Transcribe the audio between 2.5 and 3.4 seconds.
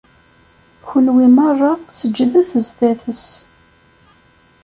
sdat-s!